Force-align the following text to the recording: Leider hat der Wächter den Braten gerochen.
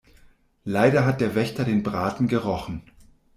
Leider 0.63 1.05
hat 1.05 1.21
der 1.21 1.35
Wächter 1.35 1.63
den 1.63 1.83
Braten 1.83 2.27
gerochen. 2.27 2.81